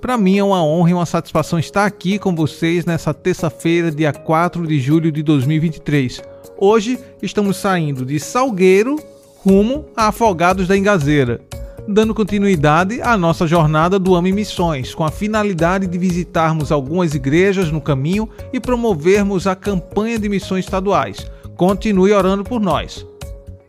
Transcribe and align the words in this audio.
Para 0.00 0.16
mim 0.16 0.38
é 0.38 0.44
uma 0.44 0.62
honra 0.62 0.90
e 0.90 0.94
uma 0.94 1.06
satisfação 1.06 1.58
estar 1.58 1.84
aqui 1.84 2.18
com 2.18 2.34
vocês 2.34 2.84
nessa 2.84 3.12
terça-feira, 3.12 3.90
dia 3.90 4.12
4 4.12 4.66
de 4.66 4.78
julho 4.80 5.10
de 5.10 5.22
2023. 5.22 6.22
Hoje 6.58 6.98
estamos 7.20 7.56
saindo 7.56 8.04
de 8.04 8.18
Salgueiro 8.20 8.96
rumo 9.38 9.84
a 9.96 10.08
Afogados 10.08 10.66
da 10.66 10.76
Engazeira, 10.76 11.40
dando 11.86 12.14
continuidade 12.14 13.00
à 13.00 13.16
nossa 13.16 13.46
jornada 13.46 13.98
do 13.98 14.14
AME 14.14 14.32
Missões, 14.32 14.94
com 14.94 15.04
a 15.04 15.10
finalidade 15.10 15.86
de 15.86 15.98
visitarmos 15.98 16.72
algumas 16.72 17.14
igrejas 17.14 17.70
no 17.70 17.80
caminho 17.80 18.28
e 18.52 18.58
promovermos 18.58 19.46
a 19.46 19.54
campanha 19.54 20.18
de 20.18 20.28
missões 20.28 20.64
estaduais. 20.64 21.30
Continue 21.56 22.12
orando 22.12 22.42
por 22.42 22.60
nós. 22.60 23.06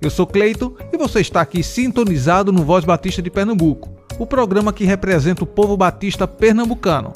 Eu 0.01 0.09
sou 0.09 0.25
Cleito 0.25 0.75
e 0.91 0.97
você 0.97 1.21
está 1.21 1.41
aqui 1.41 1.61
sintonizado 1.61 2.51
no 2.51 2.63
Voz 2.63 2.85
Batista 2.85 3.21
de 3.21 3.29
Pernambuco 3.29 3.96
o 4.19 4.25
programa 4.25 4.73
que 4.73 4.85
representa 4.85 5.43
o 5.43 5.47
povo 5.47 5.77
batista 5.77 6.27
pernambucano. 6.27 7.13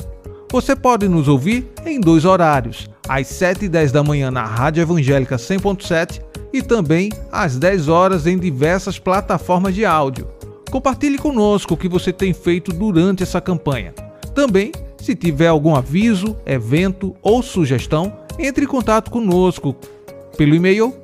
Você 0.51 0.75
pode 0.75 1.07
nos 1.07 1.27
ouvir 1.27 1.71
em 1.85 1.99
dois 1.99 2.25
horários, 2.25 2.89
às 3.07 3.27
7 3.27 3.65
e 3.65 3.69
10 3.69 3.91
da 3.91 4.03
manhã 4.03 4.29
na 4.29 4.43
Rádio 4.43 4.81
Evangélica 4.81 5.37
100.7 5.37 6.21
e 6.53 6.61
também 6.61 7.09
às 7.31 7.57
10 7.57 7.87
horas 7.87 8.27
em 8.27 8.37
diversas 8.37 8.99
plataformas 8.99 9.73
de 9.73 9.85
áudio. 9.85 10.27
Compartilhe 10.69 11.17
conosco 11.17 11.73
o 11.73 11.77
que 11.77 11.87
você 11.87 12.13
tem 12.13 12.33
feito 12.33 12.73
durante 12.73 13.23
essa 13.23 13.41
campanha. 13.41 13.93
Também, 14.35 14.71
se 14.97 15.15
tiver 15.15 15.47
algum 15.47 15.75
aviso, 15.75 16.37
evento 16.45 17.15
ou 17.21 17.41
sugestão, 17.41 18.13
entre 18.37 18.65
em 18.65 18.67
contato 18.67 19.09
conosco 19.11 19.75
pelo 20.37 20.55
e-mail 20.55 20.95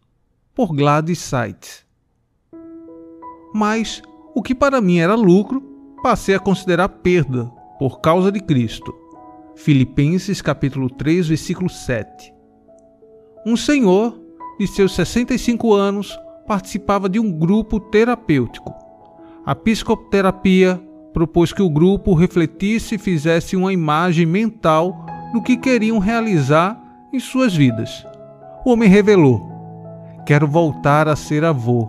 por 0.54 0.74
Gladys 0.74 1.20
Sites. 1.20 1.86
Mas 3.54 4.02
o 4.34 4.42
que 4.42 4.56
para 4.56 4.82
mim 4.82 5.00
era 5.00 5.16
lucro, 5.16 5.62
passei 6.02 6.36
a 6.36 6.40
considerar 6.40 6.90
perda 6.90 7.46
por 7.80 8.00
causa 8.00 8.32
de 8.32 8.40
Cristo. 8.40 8.94
Filipenses 9.56 10.42
capítulo 10.42 10.90
3, 10.90 11.28
versículo 11.28 11.70
7. 11.70 12.35
Um 13.48 13.56
senhor 13.56 14.20
de 14.60 14.66
seus 14.66 14.96
65 14.96 15.72
anos 15.72 16.18
participava 16.48 17.08
de 17.08 17.20
um 17.20 17.32
grupo 17.32 17.80
terapêutico. 17.80 18.74
A 19.46 19.54
psicoterapia 19.54 20.82
propôs 21.14 21.54
que 21.54 21.62
o 21.62 21.70
grupo 21.70 22.16
refletisse 22.16 22.96
e 22.96 22.98
fizesse 22.98 23.56
uma 23.56 23.72
imagem 23.72 24.26
mental 24.26 25.06
do 25.32 25.44
que 25.44 25.58
queriam 25.58 26.00
realizar 26.00 26.82
em 27.14 27.20
suas 27.20 27.56
vidas. 27.56 28.04
O 28.66 28.72
homem 28.72 28.90
revelou: 28.90 29.48
Quero 30.26 30.48
voltar 30.48 31.08
a 31.08 31.16
ser 31.16 31.46
avô. 31.46 31.88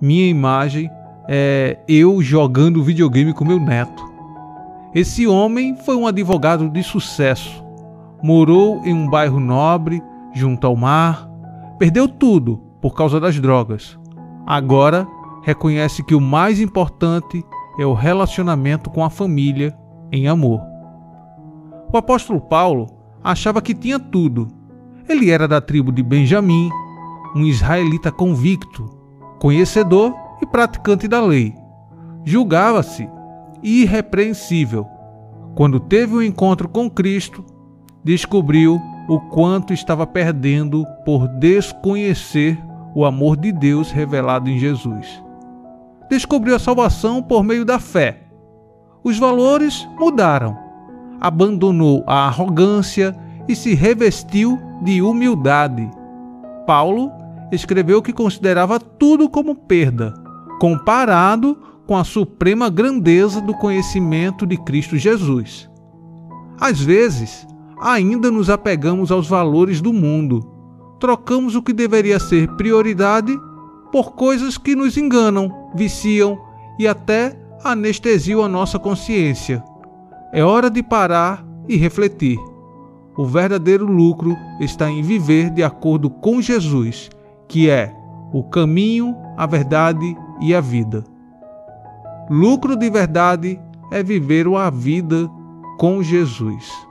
Minha 0.00 0.28
imagem 0.28 0.88
é 1.28 1.78
eu 1.88 2.22
jogando 2.22 2.84
videogame 2.84 3.32
com 3.32 3.44
meu 3.44 3.58
neto. 3.58 4.04
Esse 4.94 5.26
homem 5.26 5.74
foi 5.74 5.96
um 5.96 6.06
advogado 6.06 6.68
de 6.68 6.84
sucesso. 6.84 7.64
Morou 8.22 8.82
em 8.84 8.94
um 8.94 9.10
bairro 9.10 9.40
nobre 9.40 10.00
junto 10.36 10.66
ao 10.66 10.76
mar, 10.76 11.28
perdeu 11.78 12.06
tudo 12.06 12.58
por 12.80 12.94
causa 12.94 13.18
das 13.18 13.40
drogas. 13.40 13.98
Agora 14.46 15.08
reconhece 15.42 16.04
que 16.04 16.14
o 16.14 16.20
mais 16.20 16.60
importante 16.60 17.44
é 17.78 17.86
o 17.86 17.94
relacionamento 17.94 18.90
com 18.90 19.02
a 19.02 19.10
família 19.10 19.76
em 20.12 20.28
amor. 20.28 20.60
O 21.92 21.96
apóstolo 21.96 22.40
Paulo 22.40 22.86
achava 23.24 23.62
que 23.62 23.74
tinha 23.74 23.98
tudo. 23.98 24.48
Ele 25.08 25.30
era 25.30 25.48
da 25.48 25.60
tribo 25.60 25.90
de 25.90 26.02
Benjamim, 26.02 26.68
um 27.34 27.44
israelita 27.44 28.12
convicto, 28.12 28.90
conhecedor 29.38 30.14
e 30.42 30.46
praticante 30.46 31.08
da 31.08 31.20
lei. 31.20 31.54
Julgava-se 32.24 33.08
irrepreensível. 33.62 34.86
Quando 35.54 35.80
teve 35.80 36.14
o 36.14 36.18
um 36.18 36.22
encontro 36.22 36.68
com 36.68 36.90
Cristo, 36.90 37.44
descobriu 38.04 38.80
o 39.08 39.20
quanto 39.20 39.72
estava 39.72 40.06
perdendo 40.06 40.84
por 41.04 41.28
desconhecer 41.28 42.58
o 42.94 43.04
amor 43.04 43.36
de 43.36 43.52
Deus 43.52 43.90
revelado 43.90 44.48
em 44.48 44.58
Jesus. 44.58 45.22
Descobriu 46.08 46.54
a 46.54 46.58
salvação 46.58 47.22
por 47.22 47.42
meio 47.42 47.64
da 47.64 47.78
fé. 47.78 48.22
Os 49.04 49.18
valores 49.18 49.86
mudaram. 49.98 50.56
Abandonou 51.20 52.04
a 52.06 52.26
arrogância 52.26 53.16
e 53.48 53.54
se 53.54 53.74
revestiu 53.74 54.58
de 54.82 55.00
humildade. 55.00 55.90
Paulo 56.66 57.10
escreveu 57.52 58.02
que 58.02 58.12
considerava 58.12 58.80
tudo 58.80 59.28
como 59.28 59.54
perda, 59.54 60.12
comparado 60.60 61.56
com 61.86 61.96
a 61.96 62.04
suprema 62.04 62.68
grandeza 62.68 63.40
do 63.40 63.54
conhecimento 63.54 64.46
de 64.46 64.56
Cristo 64.56 64.96
Jesus. 64.96 65.70
Às 66.60 66.80
vezes, 66.80 67.46
ainda 67.80 68.30
nos 68.30 68.48
apegamos 68.48 69.10
aos 69.10 69.28
valores 69.28 69.80
do 69.80 69.92
mundo. 69.92 70.40
Trocamos 70.98 71.54
o 71.54 71.62
que 71.62 71.72
deveria 71.72 72.18
ser 72.18 72.48
prioridade 72.56 73.38
por 73.92 74.12
coisas 74.12 74.56
que 74.56 74.74
nos 74.74 74.96
enganam, 74.96 75.70
viciam 75.74 76.38
e 76.78 76.88
até 76.88 77.38
anestesiam 77.62 78.42
a 78.42 78.48
nossa 78.48 78.78
consciência. 78.78 79.62
É 80.32 80.42
hora 80.42 80.70
de 80.70 80.82
parar 80.82 81.46
e 81.68 81.76
refletir. 81.76 82.38
O 83.16 83.24
verdadeiro 83.24 83.86
lucro 83.86 84.36
está 84.60 84.90
em 84.90 85.02
viver 85.02 85.50
de 85.50 85.62
acordo 85.62 86.10
com 86.10 86.40
Jesus, 86.40 87.10
que 87.48 87.70
é 87.70 87.94
o 88.32 88.42
caminho, 88.44 89.14
a 89.36 89.46
verdade 89.46 90.16
e 90.40 90.54
a 90.54 90.60
vida. 90.60 91.04
Lucro 92.28 92.76
de 92.76 92.90
verdade 92.90 93.58
é 93.90 94.02
viver 94.02 94.46
a 94.48 94.68
vida 94.68 95.30
com 95.78 96.02
Jesus 96.02 96.85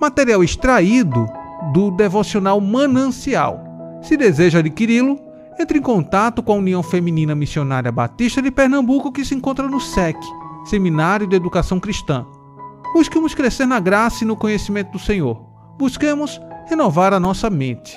material 0.00 0.42
extraído 0.42 1.26
do 1.72 1.90
devocional 1.90 2.60
Manancial. 2.60 3.60
Se 4.02 4.16
deseja 4.16 4.60
adquiri-lo, 4.60 5.18
entre 5.58 5.78
em 5.78 5.82
contato 5.82 6.42
com 6.42 6.52
a 6.52 6.56
União 6.56 6.82
Feminina 6.82 7.34
Missionária 7.34 7.90
Batista 7.90 8.40
de 8.40 8.50
Pernambuco, 8.50 9.10
que 9.10 9.24
se 9.24 9.34
encontra 9.34 9.68
no 9.68 9.80
SEC, 9.80 10.16
Seminário 10.64 11.26
de 11.26 11.34
Educação 11.34 11.80
Cristã. 11.80 12.24
Busquemos 12.94 13.34
crescer 13.34 13.66
na 13.66 13.80
graça 13.80 14.22
e 14.22 14.26
no 14.26 14.36
conhecimento 14.36 14.92
do 14.92 14.98
Senhor. 14.98 15.42
Busquemos 15.76 16.40
renovar 16.68 17.12
a 17.12 17.20
nossa 17.20 17.50
mente. 17.50 17.96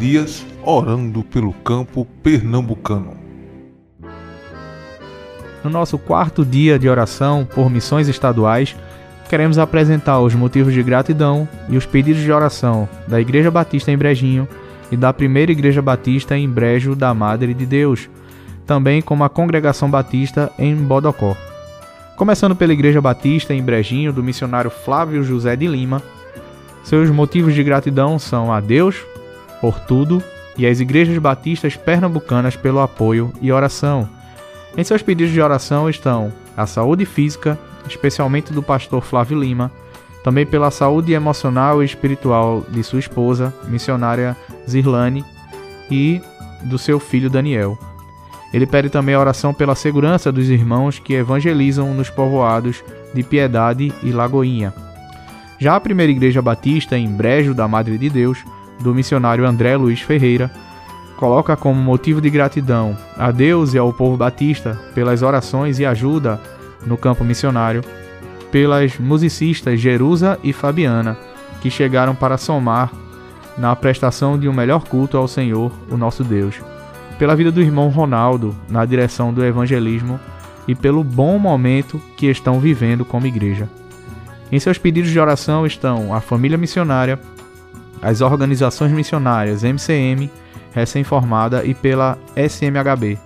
Dias 0.00 0.46
orando 0.64 1.22
pelo 1.22 1.52
campo 1.52 2.06
pernambucano. 2.22 3.18
No 5.62 5.68
nosso 5.68 5.98
quarto 5.98 6.42
dia 6.42 6.78
de 6.78 6.88
oração 6.88 7.46
por 7.54 7.68
missões 7.68 8.08
estaduais, 8.08 8.74
queremos 9.28 9.58
apresentar 9.58 10.18
os 10.20 10.34
motivos 10.34 10.72
de 10.72 10.82
gratidão 10.82 11.46
e 11.68 11.76
os 11.76 11.84
pedidos 11.84 12.22
de 12.22 12.32
oração 12.32 12.88
da 13.06 13.20
Igreja 13.20 13.50
Batista 13.50 13.92
em 13.92 13.98
Brejinho 13.98 14.48
e 14.90 14.96
da 14.96 15.12
Primeira 15.12 15.52
Igreja 15.52 15.82
Batista 15.82 16.34
em 16.34 16.48
Brejo 16.48 16.96
da 16.96 17.12
Madre 17.12 17.52
de 17.52 17.66
Deus, 17.66 18.08
também 18.66 19.02
como 19.02 19.22
a 19.22 19.28
Congregação 19.28 19.90
Batista 19.90 20.50
em 20.58 20.74
Bodocó. 20.74 21.36
Começando 22.16 22.56
pela 22.56 22.72
Igreja 22.72 23.02
Batista 23.02 23.52
em 23.52 23.62
Brejinho 23.62 24.14
do 24.14 24.22
missionário 24.22 24.70
Flávio 24.70 25.22
José 25.22 25.54
de 25.56 25.66
Lima, 25.66 26.02
seus 26.82 27.10
motivos 27.10 27.54
de 27.54 27.62
gratidão 27.62 28.18
são 28.18 28.50
a 28.50 28.60
Deus 28.60 28.96
por 29.60 29.80
tudo 29.80 30.22
e 30.56 30.66
às 30.66 30.80
igrejas 30.80 31.16
batistas 31.18 31.76
pernambucanas 31.76 32.56
pelo 32.56 32.80
apoio 32.80 33.32
e 33.40 33.52
oração. 33.52 34.08
Em 34.76 34.84
seus 34.84 35.02
pedidos 35.02 35.32
de 35.32 35.40
oração 35.40 35.88
estão 35.88 36.32
a 36.56 36.66
saúde 36.66 37.04
física, 37.04 37.58
especialmente 37.88 38.52
do 38.52 38.62
pastor 38.62 39.02
Flávio 39.02 39.38
Lima, 39.38 39.70
também 40.22 40.44
pela 40.44 40.70
saúde 40.70 41.12
emocional 41.12 41.82
e 41.82 41.86
espiritual 41.86 42.64
de 42.68 42.82
sua 42.82 42.98
esposa, 42.98 43.54
missionária 43.68 44.36
Zirlane, 44.68 45.24
e 45.90 46.20
do 46.62 46.78
seu 46.78 47.00
filho 47.00 47.30
Daniel. 47.30 47.78
Ele 48.52 48.66
pede 48.66 48.90
também 48.90 49.14
a 49.14 49.20
oração 49.20 49.54
pela 49.54 49.74
segurança 49.74 50.30
dos 50.30 50.48
irmãos 50.48 50.98
que 50.98 51.14
evangelizam 51.14 51.94
nos 51.94 52.10
povoados 52.10 52.82
de 53.14 53.22
Piedade 53.22 53.92
e 54.02 54.10
Lagoinha. 54.10 54.74
Já 55.58 55.76
a 55.76 55.80
primeira 55.80 56.10
igreja 56.10 56.42
batista 56.42 56.98
em 56.98 57.08
Brejo 57.08 57.54
da 57.54 57.68
Madre 57.68 57.98
de 57.98 58.08
Deus, 58.08 58.44
do 58.80 58.94
missionário 58.94 59.46
André 59.46 59.76
Luiz 59.76 60.00
Ferreira, 60.00 60.50
coloca 61.16 61.56
como 61.56 61.80
motivo 61.80 62.20
de 62.20 62.30
gratidão 62.30 62.96
a 63.16 63.30
Deus 63.30 63.74
e 63.74 63.78
ao 63.78 63.92
povo 63.92 64.16
batista 64.16 64.78
pelas 64.94 65.22
orações 65.22 65.78
e 65.78 65.84
ajuda 65.84 66.40
no 66.86 66.96
campo 66.96 67.22
missionário, 67.22 67.82
pelas 68.50 68.98
musicistas 68.98 69.78
Jerusa 69.78 70.38
e 70.42 70.52
Fabiana, 70.52 71.16
que 71.60 71.70
chegaram 71.70 72.14
para 72.14 72.38
somar 72.38 72.90
na 73.58 73.76
prestação 73.76 74.38
de 74.38 74.48
um 74.48 74.52
melhor 74.52 74.84
culto 74.84 75.18
ao 75.18 75.28
Senhor, 75.28 75.70
o 75.90 75.96
nosso 75.96 76.24
Deus, 76.24 76.56
pela 77.18 77.36
vida 77.36 77.52
do 77.52 77.60
irmão 77.60 77.90
Ronaldo 77.90 78.56
na 78.68 78.84
direção 78.86 79.32
do 79.32 79.44
evangelismo 79.44 80.18
e 80.66 80.74
pelo 80.74 81.04
bom 81.04 81.38
momento 81.38 82.00
que 82.16 82.26
estão 82.26 82.58
vivendo 82.58 83.04
como 83.04 83.26
igreja. 83.26 83.68
Em 84.50 84.58
seus 84.58 84.78
pedidos 84.78 85.10
de 85.10 85.20
oração 85.20 85.66
estão 85.66 86.14
a 86.14 86.20
família 86.20 86.56
missionária, 86.56 87.20
as 88.02 88.20
organizações 88.20 88.92
missionárias 88.92 89.62
MCM, 89.62 90.30
recém-formada, 90.72 91.64
e 91.64 91.74
pela 91.74 92.18
SMHB, 92.36 93.18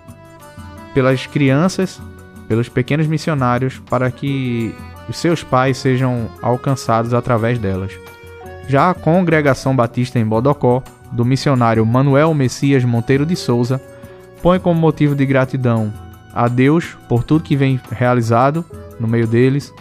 pelas 0.92 1.26
crianças, 1.26 2.00
pelos 2.48 2.68
pequenos 2.68 3.06
missionários, 3.06 3.80
para 3.88 4.10
que 4.10 4.74
os 5.08 5.16
seus 5.16 5.42
pais 5.42 5.78
sejam 5.78 6.28
alcançados 6.42 7.14
através 7.14 7.58
delas. 7.58 7.92
Já 8.66 8.90
a 8.90 8.94
Congregação 8.94 9.76
Batista 9.76 10.18
em 10.18 10.24
Bodocó, 10.24 10.82
do 11.12 11.24
missionário 11.24 11.84
Manuel 11.84 12.34
Messias 12.34 12.84
Monteiro 12.84 13.24
de 13.24 13.36
Souza, 13.36 13.80
põe 14.42 14.58
como 14.58 14.80
motivo 14.80 15.14
de 15.14 15.24
gratidão 15.24 15.92
a 16.34 16.48
Deus 16.48 16.96
por 17.08 17.22
tudo 17.22 17.44
que 17.44 17.56
vem 17.56 17.80
realizado 17.90 18.64
no 18.98 19.06
meio 19.06 19.26
deles 19.26 19.72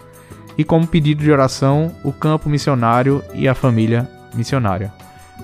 e 0.57 0.63
como 0.63 0.85
pedido 0.85 1.23
de 1.23 1.31
oração 1.31 1.91
o 2.03 2.11
campo 2.13 2.47
missionário 2.47 3.23
e 3.33 3.47
a 3.47 3.55
família 3.55 4.07
missionária. 4.33 4.91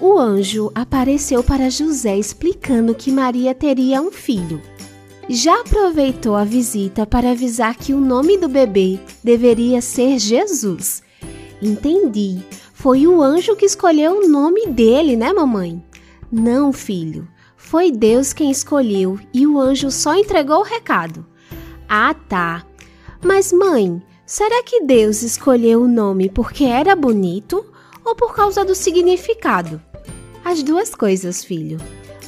o 0.00 0.18
anjo 0.18 0.70
apareceu 0.74 1.42
para 1.42 1.70
José 1.70 2.18
explicando 2.18 2.94
que 2.94 3.12
Maria 3.12 3.54
teria 3.54 4.02
um 4.02 4.10
filho. 4.10 4.60
já 5.28 5.60
aproveitou 5.60 6.34
a 6.34 6.44
visita 6.44 7.06
para 7.06 7.30
avisar 7.30 7.74
que 7.76 7.94
o 7.94 8.00
nome 8.00 8.36
do 8.36 8.46
bebê 8.48 9.00
deveria 9.22 9.80
ser 9.80 10.18
Jesus. 10.18 11.02
Entendi. 11.62 12.42
Foi 12.74 13.06
o 13.06 13.22
anjo 13.22 13.56
que 13.56 13.64
escolheu 13.64 14.18
o 14.18 14.28
nome 14.28 14.66
dele, 14.66 15.16
né, 15.16 15.32
mamãe? 15.32 15.82
Não, 16.30 16.72
filho. 16.72 17.26
Foi 17.56 17.90
Deus 17.90 18.34
quem 18.34 18.50
escolheu 18.50 19.18
e 19.32 19.46
o 19.46 19.58
anjo 19.58 19.90
só 19.90 20.14
entregou 20.14 20.58
o 20.58 20.64
recado. 20.64 21.24
Ah, 21.88 22.14
tá. 22.28 22.66
Mas, 23.24 23.50
mãe, 23.50 24.02
será 24.26 24.62
que 24.62 24.82
Deus 24.82 25.22
escolheu 25.22 25.82
o 25.82 25.88
nome 25.88 26.28
porque 26.28 26.64
era 26.64 26.94
bonito 26.94 27.64
ou 28.04 28.14
por 28.14 28.34
causa 28.34 28.64
do 28.64 28.74
significado? 28.74 29.80
As 30.44 30.62
duas 30.62 30.94
coisas, 30.94 31.42
filho. 31.42 31.78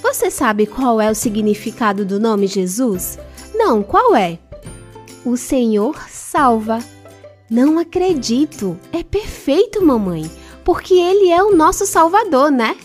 Você 0.02 0.30
sabe 0.30 0.66
qual 0.66 1.00
é 1.00 1.11
o 1.11 1.14
significado 1.14 2.04
do 2.04 2.18
nome 2.18 2.47
Jesus? 2.47 3.18
Não, 3.54 3.83
qual 3.83 4.14
é? 4.14 4.38
O 5.25 5.37
Senhor 5.37 5.97
salva. 6.09 6.78
Não 7.50 7.78
acredito. 7.78 8.78
É 8.92 9.02
perfeito, 9.02 9.85
mamãe, 9.85 10.30
porque 10.64 10.95
ele 10.95 11.30
é 11.30 11.42
o 11.42 11.54
nosso 11.54 11.87
Salvador, 11.87 12.50
né? 12.50 12.76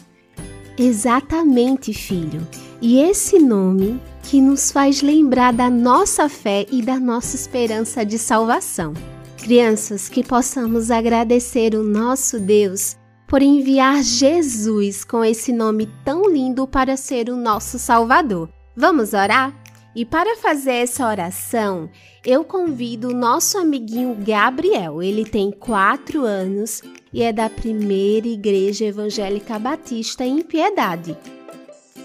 Exatamente, 0.77 1.93
filho. 1.93 2.47
E 2.81 2.99
esse 2.99 3.37
nome 3.37 4.01
que 4.23 4.41
nos 4.41 4.71
faz 4.71 5.01
lembrar 5.01 5.53
da 5.53 5.69
nossa 5.69 6.27
fé 6.29 6.65
e 6.71 6.81
da 6.81 6.99
nossa 6.99 7.35
esperança 7.35 8.05
de 8.05 8.17
salvação. 8.17 8.93
Crianças, 9.41 10.07
que 10.07 10.23
possamos 10.23 10.91
agradecer 10.91 11.73
o 11.73 11.83
nosso 11.83 12.39
Deus 12.39 12.95
por 13.27 13.41
enviar 13.41 14.03
Jesus 14.03 15.03
com 15.03 15.25
esse 15.25 15.51
nome 15.51 15.89
tão 16.05 16.29
lindo 16.29 16.67
para 16.67 16.95
ser 16.95 17.27
o 17.29 17.35
nosso 17.35 17.79
Salvador. 17.79 18.49
Vamos 18.75 19.13
orar? 19.13 19.51
E 19.95 20.05
para 20.05 20.37
fazer 20.37 20.73
essa 20.73 21.07
oração, 21.07 21.89
eu 22.23 22.43
convido 22.45 23.09
o 23.09 23.15
nosso 23.15 23.57
amiguinho 23.57 24.15
Gabriel. 24.15 25.01
Ele 25.01 25.25
tem 25.25 25.51
quatro 25.51 26.23
anos 26.23 26.83
e 27.11 27.23
é 27.23 27.33
da 27.33 27.49
primeira 27.49 28.27
Igreja 28.27 28.85
Evangélica 28.85 29.57
Batista 29.57 30.23
em 30.23 30.41
Piedade. 30.43 31.17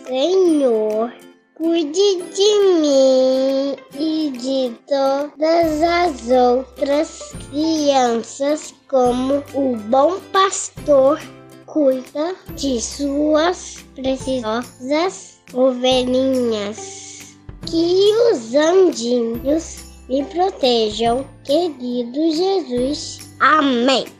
Senhor, 0.07 1.13
cuide 1.57 2.23
de 2.35 2.59
mim 2.81 3.77
e 3.99 4.31
de 4.31 4.77
todas 4.87 5.83
as 5.83 6.31
outras 6.31 7.19
crianças, 7.51 8.75
como 8.89 9.43
o 9.55 9.77
bom 9.89 10.21
pastor 10.33 11.19
cuida 11.65 12.35
de 12.57 12.81
suas 12.81 13.85
preciosas 13.95 15.39
ovelhinhas. 15.55 17.37
Que 17.65 18.13
os 18.31 18.55
anjinhos 18.55 19.79
me 20.09 20.25
protejam, 20.25 21.27
querido 21.43 22.31
Jesus. 22.33 23.35
Amém. 23.41 24.16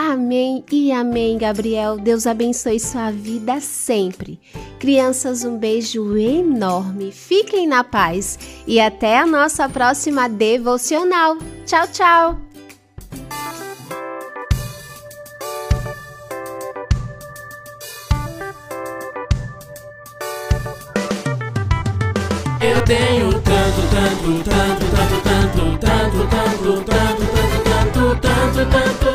Amém 0.00 0.64
e 0.70 0.92
amém, 0.92 1.36
Gabriel. 1.36 1.98
Deus 1.98 2.24
abençoe 2.24 2.78
sua 2.78 3.10
vida 3.10 3.60
sempre. 3.60 4.38
Crianças, 4.78 5.42
um 5.42 5.58
beijo 5.58 6.16
enorme. 6.16 7.10
Fiquem 7.10 7.66
na 7.66 7.82
paz 7.82 8.38
e 8.64 8.78
até 8.78 9.18
a 9.18 9.26
nossa 9.26 9.68
próxima 9.68 10.28
devocional. 10.28 11.36
Tchau, 11.66 11.88
tchau. 11.88 12.38
Eu 22.60 22.84
tenho 22.84 23.32
tanto, 23.32 23.82
tanto, 23.90 24.44
tanto, 24.44 24.84
tanto, 24.94 25.22
tanto, 25.24 25.78
tanto, 25.80 26.28
tanto, 26.28 26.84
tanto, 26.84 27.24
tanto, 27.24 27.40
tanto, 27.64 28.20
tanto, 28.20 28.70
tanto, 28.70 29.07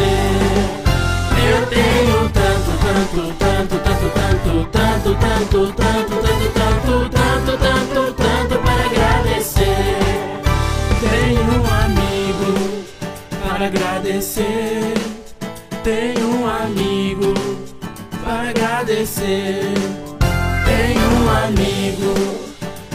Eu 0.00 1.66
tenho 1.66 2.28
tanto, 2.30 2.70
tanto, 2.84 3.34
tanto, 3.38 3.78
tanto, 3.78 4.08
tanto, 4.10 4.68
tanto, 4.70 5.14
tanto, 5.14 5.72
tanto, 5.72 6.14
tanto, 6.14 6.48
tanto, 6.50 7.08
tanto, 7.10 7.52
tanto, 7.58 8.14
tanto 8.14 8.54
para 8.60 8.84
agradecer. 8.84 9.98
Tenho 11.00 11.42
um 11.42 11.66
amigo 11.84 12.52
para 13.42 13.66
agradecer. 13.66 14.94
Tenho 15.82 16.26
um 16.28 16.46
amigo 16.46 17.34
para 18.24 18.50
agradecer. 18.50 19.74
Tenho 20.66 21.06
um 21.22 21.28
amigo 21.30 22.14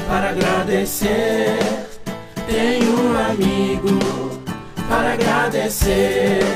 para 0.08 0.30
agradecer. 0.30 1.60
Tenho 2.48 3.00
um 3.00 3.18
amigo 3.18 4.00
para 4.88 5.14
agradecer. 5.14 6.53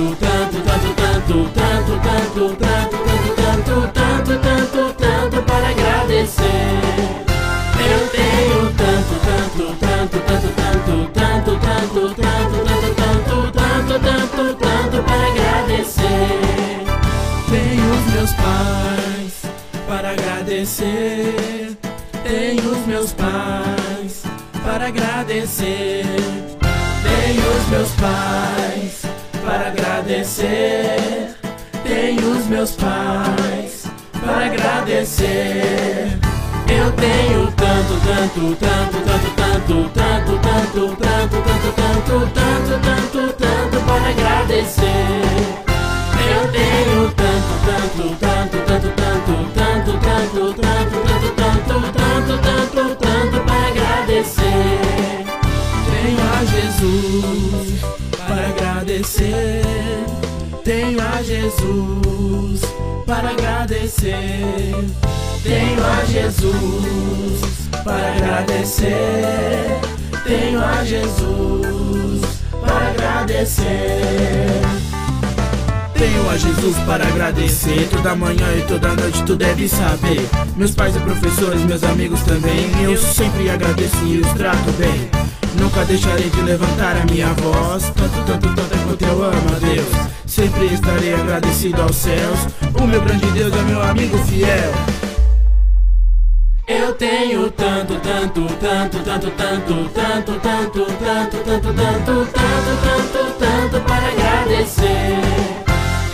Tanto, 0.00 0.16
tanto, 0.16 0.62
tanto, 0.62 0.94
tanto, 0.94 2.00
tanto, 2.00 2.00
tanto, 2.00 2.56
tanto, 2.56 3.04
tanto, 3.36 3.92
tanto, 3.92 3.92
tanto, 3.92 4.32
tanto, 4.40 4.94
tanto, 4.94 5.42
para 5.42 5.68
agradecer. 5.68 6.80
Eu 7.76 8.08
tenho 8.08 8.72
tanto, 8.78 9.14
tanto, 9.28 9.76
tanto, 9.78 10.18
tanto, 10.24 10.48
tanto, 10.56 11.10
tanto, 11.12 11.52
tanto, 11.52 12.14
tanto, 12.14 12.54
tanto, 12.54 12.94
tanto, 12.94 13.52
tanto, 13.52 13.94
tanto, 14.00 14.54
tanto 14.54 14.96
para 15.02 15.26
agradecer. 15.26 16.32
Tenho 17.50 17.84
os 17.92 18.04
meus 18.14 18.32
pais 18.32 19.34
para 19.86 20.12
agradecer. 20.12 21.76
Tenho 22.24 22.72
os 22.72 22.86
meus 22.86 23.12
pais 23.12 24.22
para 24.64 24.86
agradecer. 24.86 26.06
Tenho 27.02 27.44
os 27.54 27.68
meus 27.68 27.90
pais 28.00 28.79
Tenho 31.82 32.32
os 32.32 32.44
meus 32.46 32.72
pais 32.72 33.86
para 34.22 34.46
agradecer. 34.52 36.18
Eu 36.68 36.92
tenho 36.92 37.50
tanto, 37.52 37.98
tanto, 38.04 38.54
tanto, 38.56 39.00
tanto, 39.00 39.30
tanto, 39.34 39.88
tanto, 39.88 40.38
tanto, 40.38 40.94
tanto, 40.96 41.40
tanto, 41.40 41.72
tanto, 41.72 42.28
tanto, 42.34 42.78
tanto, 42.82 43.32
tanto 43.32 43.80
para 43.86 44.08
agradecer. 44.10 45.22
Eu 46.28 46.52
tenho 46.52 47.10
tanto, 47.12 47.52
tanto, 47.64 48.04
tanto, 48.20 48.58
tanto, 48.66 48.88
tanto, 48.96 49.40
tanto, 49.54 49.92
tanto, 50.00 50.52
tanto, 50.52 50.92
tanto, 50.92 51.30
tanto, 51.32 51.88
tanto, 51.92 52.34
tanto, 52.42 52.96
tanto 52.96 53.36
para 53.46 53.68
agradecer. 53.68 55.24
Tenho 55.90 56.20
a 56.20 56.44
Jesus 56.44 57.80
para 58.26 58.48
agradecer. 58.48 59.99
Tenho 60.70 61.00
a 61.00 61.20
Jesus 61.20 62.60
para 63.04 63.30
agradecer. 63.30 64.72
Tenho 65.42 65.84
a 65.84 66.04
Jesus 66.04 67.40
para 67.82 68.12
agradecer. 68.12 69.80
Tenho 70.24 70.64
a 70.64 70.84
Jesus 70.84 72.20
para 72.60 72.90
agradecer. 72.90 74.62
Tenho 75.94 76.30
a 76.30 76.36
Jesus 76.36 76.76
para 76.86 77.06
agradecer 77.06 77.88
Toda 77.90 78.14
manhã 78.14 78.46
e 78.56 78.62
toda 78.62 78.94
noite 78.94 79.22
tu 79.24 79.36
deve 79.36 79.68
saber 79.68 80.26
Meus 80.56 80.70
pais 80.70 80.96
e 80.96 81.00
professores, 81.00 81.62
meus 81.64 81.82
amigos 81.84 82.22
também 82.22 82.70
Eu 82.82 82.96
sempre 82.96 83.50
agradeço 83.50 84.02
e 84.06 84.18
os 84.18 84.32
trato 84.32 84.70
bem 84.78 85.19
Nunca 85.58 85.84
deixarei 85.84 86.30
de 86.30 86.42
levantar 86.42 86.96
a 86.96 87.04
minha 87.12 87.32
voz 87.34 87.84
Tanto, 87.94 88.24
tanto, 88.26 88.54
tanto 88.54 88.78
quanto 88.84 89.04
eu 89.04 89.24
amo 89.24 89.56
a 89.56 89.58
Deus 89.58 89.88
Sempre 90.26 90.66
estarei 90.66 91.14
agradecido 91.14 91.82
aos 91.82 91.96
céus 91.96 92.40
O 92.80 92.86
meu 92.86 93.00
grande 93.00 93.26
Deus 93.32 93.52
é 93.52 93.62
meu 93.62 93.82
amigo 93.82 94.18
fiel 94.24 94.72
eu 96.70 96.94
tenho 96.94 97.50
tanto, 97.50 97.94
tanto, 97.96 98.46
tanto, 98.60 98.98
tanto, 99.00 99.30
tanto, 99.32 99.90
tanto, 99.90 100.38
tanto, 100.38 100.84
tanto, 100.84 101.38
tanto, 101.42 101.74
tanto, 101.74 102.26
tanto, 102.30 102.76
tanto, 102.84 103.20
tanto 103.40 103.80
para 103.80 104.06
agradecer. 104.06 105.18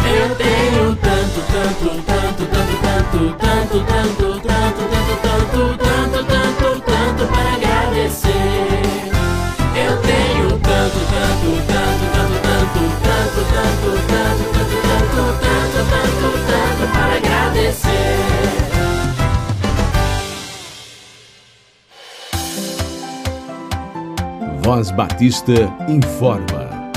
Eu 0.02 0.34
tenho 0.36 0.96
tanto, 0.96 1.40
tanto, 1.52 2.02
tanto, 2.06 2.46
tanto, 2.46 2.86
tanto, 2.86 3.36
tanto, 3.36 3.76
tanto, 3.76 4.40
tanto, 4.40 4.40
tanto, 4.40 4.84
tanto, 5.20 5.76
tanto, 5.76 6.24
tanto, 6.24 6.80
tanto 6.80 7.26
para 7.26 7.52
agradecer. 7.52 8.75
Voz 24.66 24.90
Batista 24.90 25.52
informa. 25.88 26.90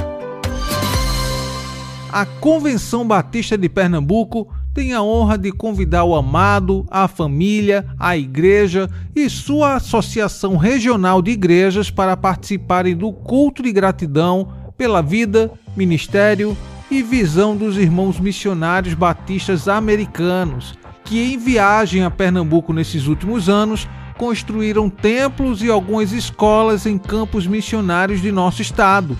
A 2.12 2.26
Convenção 2.26 3.08
Batista 3.08 3.56
de 3.56 3.70
Pernambuco 3.70 4.52
tem 4.74 4.92
a 4.92 5.04
honra 5.04 5.38
de 5.38 5.52
convidar 5.52 6.04
o 6.04 6.16
amado, 6.16 6.84
a 6.90 7.08
família, 7.08 7.86
a 8.00 8.18
igreja 8.18 8.90
e 9.16 9.30
sua 9.30 9.76
associação 9.76 10.58
regional 10.58 11.22
de 11.22 11.30
igrejas 11.30 11.92
para 11.92 12.18
participarem 12.18 12.98
do 12.98 13.14
culto 13.14 13.62
de 13.62 13.72
gratidão 13.72 14.52
pela 14.76 15.04
vida, 15.04 15.52
ministério 15.78 16.58
e 16.90 17.04
visão 17.04 17.56
dos 17.56 17.78
irmãos 17.78 18.20
missionários 18.20 18.96
batistas 18.96 19.68
americanos, 19.68 20.74
que 21.06 21.20
em 21.20 21.38
viagem 21.38 22.04
a 22.04 22.10
Pernambuco 22.10 22.74
nesses 22.74 23.06
últimos 23.06 23.48
anos 23.48 23.88
construíram 24.20 24.90
templos 24.90 25.64
e 25.64 25.72
algumas 25.72 26.12
escolas 26.12 26.86
em 26.86 26.98
campos 26.98 27.48
missionários 27.48 28.22
de 28.22 28.34
nosso 28.34 28.62
estado. 28.62 29.18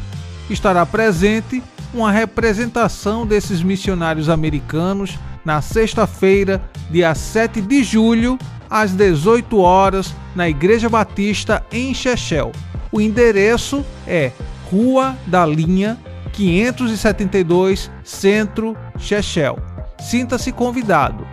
Estará 0.50 0.86
presente 0.86 1.64
uma 1.94 2.12
representação 2.12 3.26
desses 3.26 3.64
missionários 3.64 4.28
americanos 4.28 5.18
na 5.46 5.62
sexta-feira, 5.62 6.62
dia 6.92 7.16
7 7.16 7.62
de 7.62 7.82
julho, 7.82 8.38
às 8.70 8.92
18 8.92 9.58
horas, 9.58 10.14
na 10.36 10.50
Igreja 10.50 10.90
Batista 10.90 11.66
em 11.72 11.94
Chechel. 11.94 12.52
O 12.92 13.00
endereço 13.00 13.86
é 14.06 14.34
Rua 14.70 15.18
da 15.26 15.46
Linha 15.46 15.98
572, 16.34 17.90
Centro, 18.04 18.76
Chechel. 18.98 19.58
Sinta-se 19.98 20.52
convidado. 20.52 21.26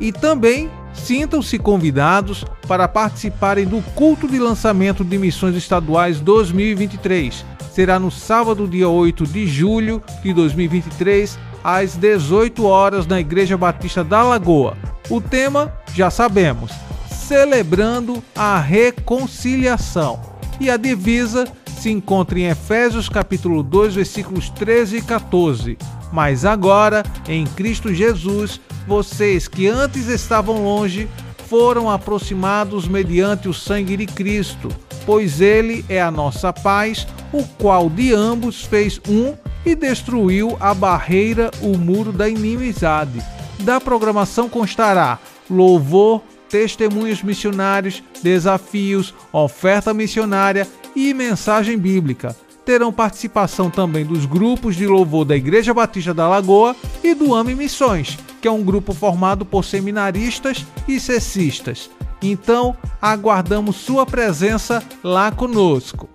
E 0.00 0.10
também 0.10 0.70
sintam-se 0.94 1.58
convidados 1.58 2.44
para 2.66 2.88
participarem 2.88 3.66
do 3.66 3.82
culto 3.94 4.26
de 4.26 4.38
lançamento 4.38 5.04
de 5.04 5.18
missões 5.18 5.54
estaduais 5.56 6.20
2023. 6.20 7.44
Será 7.72 7.98
no 7.98 8.10
sábado, 8.10 8.68
dia 8.68 8.88
8 8.88 9.26
de 9.26 9.46
julho 9.46 10.02
de 10.22 10.32
2023, 10.32 11.38
às 11.62 11.96
18 11.96 12.64
horas 12.64 13.06
na 13.06 13.18
Igreja 13.18 13.56
Batista 13.56 14.04
da 14.04 14.22
Lagoa. 14.22 14.76
O 15.10 15.20
tema, 15.20 15.72
já 15.92 16.08
sabemos, 16.08 16.70
celebrando 17.08 18.22
a 18.34 18.58
reconciliação. 18.58 20.20
E 20.60 20.70
a 20.70 20.76
divisa 20.76 21.46
se 21.80 21.90
encontra 21.90 22.38
em 22.38 22.44
Efésios 22.44 23.08
capítulo 23.08 23.62
2, 23.62 23.96
versículos 23.96 24.48
13 24.50 24.98
e 24.98 25.02
14. 25.02 25.76
Mas 26.14 26.44
agora, 26.44 27.02
em 27.28 27.44
Cristo 27.44 27.92
Jesus, 27.92 28.60
vocês 28.86 29.48
que 29.48 29.66
antes 29.66 30.06
estavam 30.06 30.62
longe, 30.62 31.08
foram 31.48 31.90
aproximados 31.90 32.86
mediante 32.86 33.48
o 33.48 33.52
sangue 33.52 33.96
de 33.96 34.06
Cristo, 34.06 34.68
pois 35.04 35.40
ele 35.40 35.84
é 35.88 36.00
a 36.00 36.12
nossa 36.12 36.52
paz, 36.52 37.04
o 37.32 37.42
qual 37.58 37.90
de 37.90 38.14
ambos 38.14 38.62
fez 38.62 39.00
um 39.08 39.34
e 39.66 39.74
destruiu 39.74 40.56
a 40.60 40.72
barreira, 40.72 41.50
o 41.60 41.76
muro 41.76 42.12
da 42.12 42.28
inimizade. 42.28 43.20
Da 43.58 43.80
programação 43.80 44.48
constará 44.48 45.18
louvor, 45.50 46.22
testemunhos 46.48 47.24
missionários, 47.24 48.04
desafios, 48.22 49.12
oferta 49.32 49.92
missionária 49.92 50.64
e 50.94 51.12
mensagem 51.12 51.76
bíblica. 51.76 52.36
Terão 52.64 52.92
participação 52.92 53.70
também 53.70 54.04
dos 54.04 54.24
grupos 54.24 54.74
de 54.74 54.86
louvor 54.86 55.24
da 55.24 55.36
Igreja 55.36 55.74
Batista 55.74 56.14
da 56.14 56.28
Lagoa 56.28 56.74
e 57.02 57.14
do 57.14 57.34
AME 57.34 57.54
Missões, 57.54 58.18
que 58.40 58.48
é 58.48 58.50
um 58.50 58.62
grupo 58.62 58.94
formado 58.94 59.44
por 59.44 59.64
seminaristas 59.64 60.66
e 60.88 60.98
cessistas. 60.98 61.90
Então, 62.22 62.74
aguardamos 63.02 63.76
sua 63.76 64.06
presença 64.06 64.82
lá 65.02 65.30
conosco. 65.30 66.08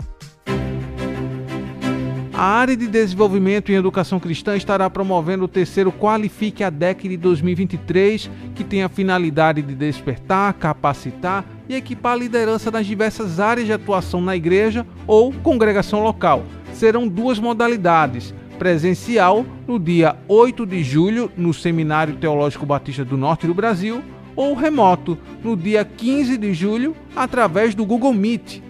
A 2.41 2.45
área 2.45 2.77
de 2.77 2.87
desenvolvimento 2.87 3.69
em 3.69 3.75
educação 3.75 4.17
cristã 4.17 4.55
estará 4.55 4.89
promovendo 4.89 5.43
o 5.43 5.47
terceiro 5.49 5.91
Qualifique 5.91 6.63
a 6.63 6.69
DEC 6.69 7.09
de 7.09 7.17
2023, 7.17 8.31
que 8.55 8.63
tem 8.63 8.81
a 8.81 8.87
finalidade 8.87 9.61
de 9.61 9.75
despertar, 9.75 10.53
capacitar 10.53 11.43
e 11.67 11.75
equipar 11.75 12.13
a 12.13 12.15
liderança 12.15 12.71
nas 12.71 12.87
diversas 12.87 13.41
áreas 13.41 13.67
de 13.67 13.73
atuação 13.73 14.21
na 14.21 14.37
igreja 14.37 14.87
ou 15.05 15.33
congregação 15.33 16.01
local. 16.01 16.45
Serão 16.71 17.09
duas 17.09 17.39
modalidades: 17.39 18.33
presencial 18.57 19.45
no 19.67 19.77
dia 19.77 20.15
8 20.25 20.65
de 20.65 20.81
julho 20.81 21.29
no 21.35 21.53
Seminário 21.53 22.15
Teológico 22.15 22.65
Batista 22.65 23.03
do 23.03 23.17
Norte 23.17 23.47
do 23.47 23.53
Brasil, 23.53 24.01
ou 24.33 24.55
remoto 24.55 25.17
no 25.43 25.57
dia 25.57 25.83
15 25.83 26.37
de 26.37 26.53
julho 26.53 26.95
através 27.13 27.75
do 27.75 27.85
Google 27.85 28.13
Meet. 28.13 28.61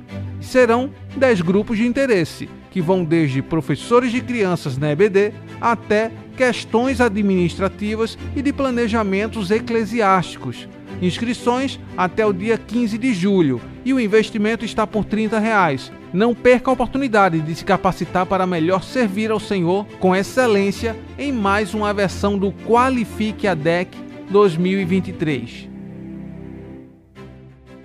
Serão 0.42 0.90
10 1.16 1.42
grupos 1.42 1.78
de 1.78 1.86
interesse 1.86 2.50
que 2.72 2.82
vão 2.82 3.04
desde 3.04 3.42
professores 3.42 4.12
de 4.12 4.22
crianças 4.22 4.78
na 4.78 4.92
EBD 4.92 5.34
até 5.60 6.12
questões 6.38 7.02
administrativas 7.02 8.18
e 8.36 8.42
de 8.42 8.54
planejamentos 8.54 9.52
eclesiásticos. 9.52 10.68
Inscrições 11.02 11.80
até 11.98 12.26
o 12.26 12.34
dia 12.34 12.58
15 12.58 12.98
de 12.98 13.14
julho 13.14 13.62
e 13.86 13.94
o 13.94 14.00
investimento 14.00 14.66
está 14.66 14.86
por 14.86 15.06
30 15.06 15.40
reais. 15.40 15.92
Não 16.12 16.34
perca 16.34 16.70
a 16.70 16.74
oportunidade 16.74 17.40
de 17.40 17.56
se 17.56 17.64
capacitar 17.64 18.26
para 18.26 18.46
melhor 18.46 18.84
servir 18.84 19.32
ao 19.32 19.40
Senhor 19.40 19.86
com 20.00 20.16
excelência 20.16 20.96
em 21.18 21.32
mais 21.32 21.74
uma 21.74 21.94
versão 21.94 22.38
do 22.38 22.52
Qualifique 22.52 23.48
a 23.48 23.54
DEC 23.54 23.96
2023. 24.30 25.70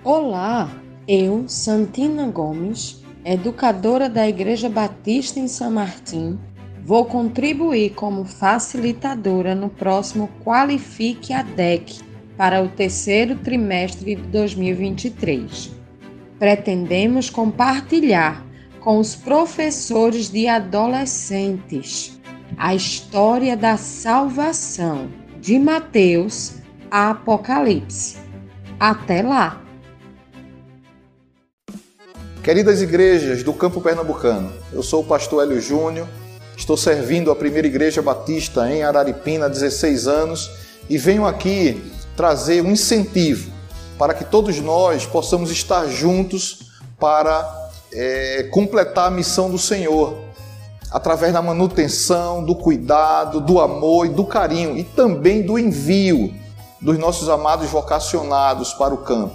Olá, 0.03 0.69
eu, 1.07 1.45
Santina 1.47 2.27
Gomes, 2.27 3.04
educadora 3.25 4.07
da 4.07 4.27
Igreja 4.27 4.69
Batista 4.69 5.39
em 5.39 5.47
São 5.47 5.71
Martim, 5.71 6.37
vou 6.83 7.05
contribuir 7.05 7.95
como 7.95 8.23
facilitadora 8.23 9.55
no 9.55 9.67
próximo 9.67 10.29
Qualifique 10.43 11.33
a 11.33 11.41
DEC 11.41 12.01
para 12.37 12.61
o 12.61 12.67
terceiro 12.67 13.35
trimestre 13.37 14.15
de 14.15 14.21
2023. 14.21 15.71
Pretendemos 16.37 17.29
compartilhar 17.29 18.45
com 18.79 18.99
os 18.99 19.15
professores 19.15 20.29
de 20.29 20.47
adolescentes 20.47 22.19
a 22.55 22.75
história 22.75 23.57
da 23.57 23.75
salvação 23.75 25.09
de 25.41 25.57
Mateus 25.57 26.57
a 26.91 27.09
Apocalipse. 27.09 28.17
Até 28.79 29.23
lá! 29.23 29.64
Queridas 32.45 32.79
igrejas 32.79 33.41
do 33.41 33.51
campo 33.51 33.81
pernambucano, 33.81 34.53
eu 34.71 34.83
sou 34.83 35.01
o 35.01 35.03
pastor 35.03 35.41
Hélio 35.41 35.59
Júnior, 35.59 36.07
estou 36.55 36.77
servindo 36.77 37.31
a 37.31 37.35
primeira 37.35 37.65
igreja 37.65 38.03
batista 38.03 38.71
em 38.71 38.83
Araripina 38.83 39.47
há 39.47 39.49
16 39.49 40.07
anos 40.07 40.51
e 40.87 40.95
venho 40.95 41.25
aqui 41.25 41.91
trazer 42.15 42.61
um 42.61 42.69
incentivo 42.69 43.51
para 43.97 44.13
que 44.13 44.23
todos 44.23 44.59
nós 44.59 45.07
possamos 45.07 45.49
estar 45.49 45.87
juntos 45.87 46.69
para 46.99 47.71
é, 47.91 48.43
completar 48.51 49.07
a 49.07 49.11
missão 49.11 49.49
do 49.49 49.57
Senhor, 49.57 50.15
através 50.91 51.33
da 51.33 51.41
manutenção, 51.41 52.45
do 52.45 52.53
cuidado, 52.53 53.41
do 53.41 53.59
amor 53.59 54.05
e 54.05 54.09
do 54.09 54.23
carinho 54.23 54.77
e 54.77 54.83
também 54.83 55.41
do 55.41 55.57
envio 55.57 56.31
dos 56.79 56.99
nossos 56.99 57.27
amados 57.27 57.71
vocacionados 57.71 58.71
para 58.71 58.93
o 58.93 58.97
campo. 58.99 59.33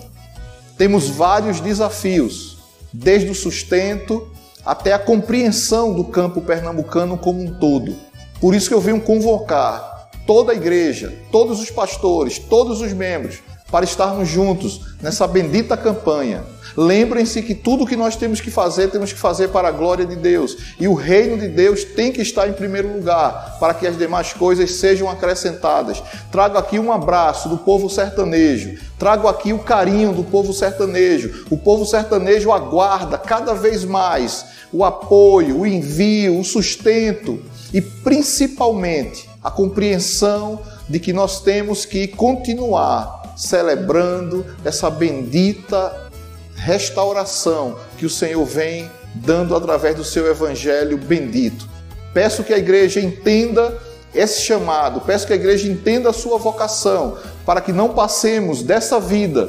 Temos 0.78 1.08
vários 1.08 1.58
desafios 1.58 2.49
desde 2.92 3.30
o 3.30 3.34
sustento 3.34 4.28
até 4.64 4.92
a 4.92 4.98
compreensão 4.98 5.94
do 5.94 6.04
campo 6.04 6.40
pernambucano 6.40 7.16
como 7.16 7.42
um 7.42 7.58
todo. 7.58 7.94
Por 8.40 8.54
isso 8.54 8.68
que 8.68 8.74
eu 8.74 8.80
venho 8.80 9.00
convocar 9.00 10.10
toda 10.26 10.52
a 10.52 10.54
igreja, 10.54 11.12
todos 11.30 11.60
os 11.60 11.70
pastores, 11.70 12.38
todos 12.38 12.80
os 12.80 12.92
membros, 12.92 13.40
para 13.70 13.84
estarmos 13.84 14.28
juntos 14.28 14.80
nessa 15.00 15.26
bendita 15.26 15.76
campanha 15.76 16.44
Lembrem-se 16.76 17.42
que 17.42 17.54
tudo 17.54 17.86
que 17.86 17.96
nós 17.96 18.16
temos 18.16 18.40
que 18.40 18.50
fazer, 18.50 18.88
temos 18.90 19.12
que 19.12 19.18
fazer 19.18 19.48
para 19.48 19.68
a 19.68 19.72
glória 19.72 20.04
de 20.04 20.16
Deus. 20.16 20.56
E 20.78 20.86
o 20.86 20.94
reino 20.94 21.36
de 21.38 21.48
Deus 21.48 21.84
tem 21.84 22.12
que 22.12 22.22
estar 22.22 22.48
em 22.48 22.52
primeiro 22.52 22.92
lugar, 22.92 23.56
para 23.58 23.74
que 23.74 23.86
as 23.86 23.98
demais 23.98 24.32
coisas 24.32 24.72
sejam 24.72 25.08
acrescentadas. 25.08 26.02
Trago 26.30 26.58
aqui 26.58 26.78
um 26.78 26.92
abraço 26.92 27.48
do 27.48 27.58
povo 27.58 27.88
sertanejo. 27.88 28.78
Trago 28.98 29.26
aqui 29.26 29.52
o 29.52 29.58
carinho 29.58 30.12
do 30.12 30.24
povo 30.24 30.52
sertanejo. 30.52 31.46
O 31.50 31.56
povo 31.56 31.84
sertanejo 31.84 32.52
aguarda 32.52 33.18
cada 33.18 33.54
vez 33.54 33.84
mais 33.84 34.46
o 34.72 34.84
apoio, 34.84 35.60
o 35.60 35.66
envio, 35.66 36.38
o 36.38 36.44
sustento 36.44 37.42
e 37.74 37.80
principalmente 37.80 39.28
a 39.42 39.50
compreensão 39.50 40.60
de 40.88 41.00
que 41.00 41.12
nós 41.12 41.40
temos 41.40 41.84
que 41.84 42.06
continuar 42.06 43.19
celebrando 43.40 44.44
essa 44.62 44.90
bendita 44.90 46.10
restauração 46.54 47.78
que 47.96 48.04
o 48.04 48.10
Senhor 48.10 48.44
vem 48.44 48.90
dando 49.14 49.56
através 49.56 49.96
do 49.96 50.04
seu 50.04 50.30
evangelho 50.30 50.98
bendito. 50.98 51.66
Peço 52.12 52.44
que 52.44 52.52
a 52.52 52.58
igreja 52.58 53.00
entenda 53.00 53.78
esse 54.14 54.42
chamado, 54.42 55.00
peço 55.00 55.26
que 55.26 55.32
a 55.32 55.36
igreja 55.36 55.68
entenda 55.68 56.10
a 56.10 56.12
sua 56.12 56.36
vocação, 56.36 57.16
para 57.46 57.62
que 57.62 57.72
não 57.72 57.94
passemos 57.94 58.62
dessa 58.62 59.00
vida 59.00 59.48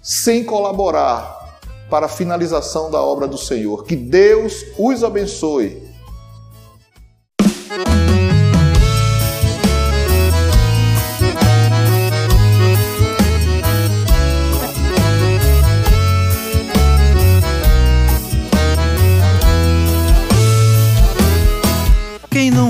sem 0.00 0.44
colaborar 0.44 1.58
para 1.90 2.06
a 2.06 2.08
finalização 2.08 2.88
da 2.88 3.00
obra 3.00 3.26
do 3.26 3.38
Senhor. 3.38 3.84
Que 3.84 3.96
Deus 3.96 4.64
os 4.78 5.02
abençoe 5.02 5.82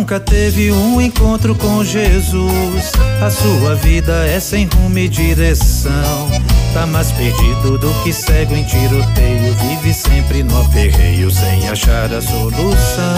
nunca 0.04 0.20
teve 0.20 0.70
um 0.70 1.00
encontro 1.00 1.54
com 1.54 1.82
Jesus, 1.82 2.92
a 3.22 3.30
sua 3.30 3.74
vida 3.74 4.12
é 4.26 4.38
sem 4.38 4.66
rumo 4.66 4.98
e 4.98 5.08
direção. 5.08 6.30
Tá 6.74 6.84
mais 6.84 7.10
perdido 7.12 7.78
do 7.78 7.90
que 8.02 8.12
cego 8.12 8.54
em 8.54 8.64
tiroteio, 8.64 9.54
vive 9.54 9.94
sempre 9.94 10.42
no 10.42 10.60
aperreio 10.60 11.30
sem 11.30 11.66
achar 11.70 12.12
a 12.12 12.20
solução. 12.20 13.16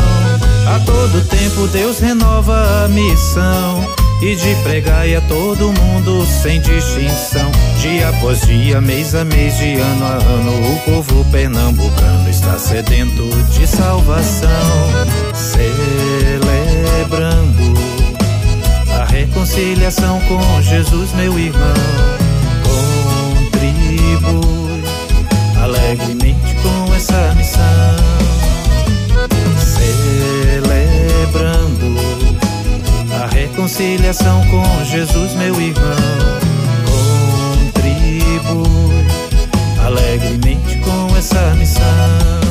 A 0.73 0.79
todo 0.87 1.27
tempo 1.27 1.67
Deus 1.73 1.99
renova 1.99 2.85
a 2.85 2.89
missão 2.89 3.85
e 4.23 4.37
de 4.37 4.55
pregar 4.63 5.09
a 5.09 5.21
todo 5.23 5.73
mundo 5.73 6.25
sem 6.25 6.61
distinção. 6.61 7.51
Dia 7.81 8.11
após 8.11 8.43
dia, 8.43 8.81
mês 8.81 9.13
a 9.17 9.25
mês, 9.25 9.57
de 9.57 9.75
ano 9.75 10.07
a 10.07 10.23
ano, 10.23 10.73
o 10.73 10.81
povo 10.85 11.25
pernambucano 11.33 12.31
está 12.31 12.57
sedento 12.57 13.29
de 13.51 13.67
salvação, 13.67 14.49
celebrando 16.97 17.75
a 18.99 19.05
reconciliação 19.05 20.19
com 20.23 20.63
Jesus, 20.63 21.13
meu 21.13 21.39
irmão. 21.39 21.75
Contribui 23.53 24.83
alegremente 25.63 26.57
com 26.63 26.95
essa 26.95 27.35
missão, 27.37 27.97
celebrando 30.55 31.97
a 33.23 33.27
reconciliação 33.27 34.43
com 34.47 34.65
Jesus, 34.85 35.35
meu 35.35 35.61
irmão 35.61 35.97
contribui 37.75 39.07
alegremente 39.85 40.79
com 40.79 41.15
essa 41.17 41.55
missão. 41.57 42.46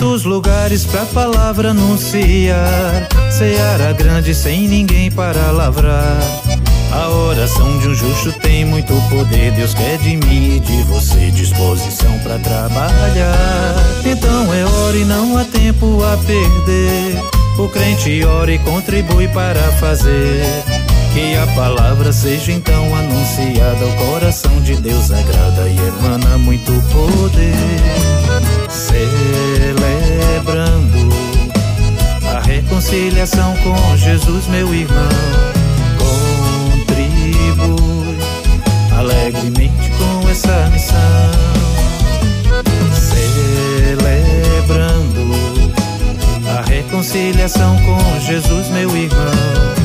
Tantos 0.00 0.24
lugares 0.24 0.86
pra 0.86 1.04
palavra 1.04 1.72
anunciar, 1.72 3.06
seara 3.30 3.92
grande 3.92 4.34
sem 4.34 4.66
ninguém 4.66 5.10
para 5.10 5.50
lavrar. 5.50 6.18
A 6.90 7.10
oração 7.10 7.78
de 7.78 7.88
um 7.88 7.94
justo 7.94 8.32
tem 8.40 8.64
muito 8.64 8.94
poder. 9.10 9.52
Deus 9.52 9.74
quer 9.74 9.98
de 9.98 10.16
mim 10.16 10.56
e 10.56 10.60
de 10.60 10.82
você 10.84 11.30
disposição 11.30 12.18
para 12.20 12.38
trabalhar. 12.38 13.74
Então 14.02 14.54
é 14.54 14.64
hora 14.64 14.96
e 14.96 15.04
não 15.04 15.36
há 15.36 15.44
tempo 15.44 16.02
a 16.02 16.16
perder. 16.16 17.22
O 17.58 17.68
crente 17.68 18.24
ora 18.24 18.52
e 18.52 18.58
contribui 18.60 19.28
para 19.28 19.60
fazer. 19.72 20.89
Que 21.12 21.36
a 21.36 21.46
palavra 21.56 22.12
seja 22.12 22.52
então 22.52 22.94
anunciada. 22.94 23.84
O 23.84 23.96
coração 24.06 24.60
de 24.62 24.76
Deus 24.76 25.10
agrada 25.10 25.68
e 25.68 25.76
emana 25.76 26.38
muito 26.38 26.70
poder. 26.92 27.52
Celebrando 28.68 29.80
a 32.32 32.40
reconciliação 32.40 33.56
com 33.56 33.96
Jesus, 33.96 34.46
meu 34.46 34.72
irmão 34.72 35.08
contribui 36.78 38.16
alegremente 38.96 39.90
com 39.98 40.28
essa 40.28 40.70
missão, 40.72 40.98
celebrando 43.88 44.70
a 46.56 46.62
reconciliação 46.62 47.76
com 47.78 48.20
Jesus, 48.20 48.68
meu 48.68 48.96
irmão. 48.96 49.79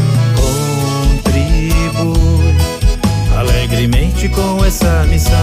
Com 4.29 4.63
essa 4.65 5.05
missão, 5.05 5.35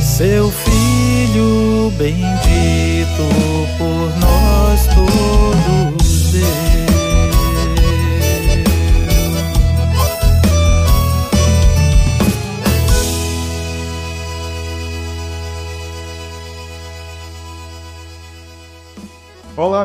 Seu 0.00 0.50
Filho 0.50 1.92
bendito 1.96 3.28
por 3.78 4.12
nós 4.18 4.86
todos 4.94 6.03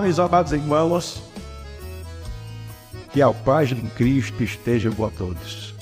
meus 0.09 0.17
amados 0.17 0.51
irmãos. 0.53 1.21
Que 3.13 3.21
a 3.21 3.31
paz 3.31 3.69
de 3.69 3.75
Cristo 3.91 4.43
esteja 4.43 4.89
com 4.89 5.07
todos. 5.09 5.75